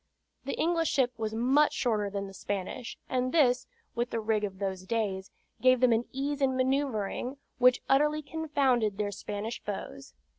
The 0.45 0.55
English 0.57 0.89
ship 0.89 1.11
was 1.19 1.35
much 1.35 1.73
shorter 1.73 2.09
than 2.09 2.25
the 2.25 2.33
Spanish; 2.33 2.97
and 3.07 3.31
this 3.31 3.67
(with 3.93 4.09
the 4.09 4.19
rig 4.19 4.43
of 4.43 4.57
those 4.57 4.81
days) 4.87 5.29
gave 5.61 5.79
them 5.79 5.93
an 5.93 6.05
ease 6.11 6.41
in 6.41 6.57
manoeuvring, 6.57 7.37
which 7.59 7.83
utterly 7.87 8.23
confounded 8.23 8.97
their 8.97 9.11
Spanish 9.11 9.61
foes. 9.61 10.15